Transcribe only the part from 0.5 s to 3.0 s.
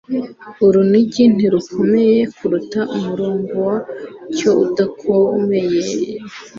Urunigi ntirukomeye kuruta